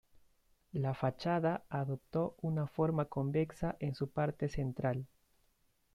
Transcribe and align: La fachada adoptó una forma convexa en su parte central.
La 0.71 0.95
fachada 0.95 1.63
adoptó 1.69 2.35
una 2.41 2.65
forma 2.65 3.05
convexa 3.05 3.75
en 3.79 3.93
su 3.93 4.09
parte 4.09 4.49
central. 4.49 5.05